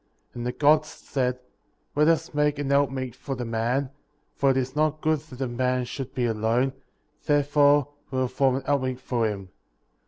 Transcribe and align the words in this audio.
14. 0.29 0.29
And 0.33 0.47
the 0.47 0.51
Gods 0.51 0.87
said: 0.87 1.37
Let 1.95 2.07
us 2.07 2.33
make 2.33 2.57
an 2.57 2.71
help 2.71 2.89
meet 2.89 3.15
for 3.15 3.35
the 3.35 3.45
man, 3.45 3.91
for 4.33 4.49
it 4.49 4.57
is 4.57 4.75
not 4.75 4.99
good 4.99 5.19
that 5.19 5.35
the 5.37 5.47
man 5.47 5.85
should 5.85 6.15
be 6.15 6.25
alone, 6.25 6.73
therefore 7.27 7.89
we 8.09 8.17
will 8.17 8.27
form 8.27 8.55
an 8.55 8.63
help 8.63 8.81
meet 8.81 8.99
for 8.99 9.27
him.' 9.29 9.49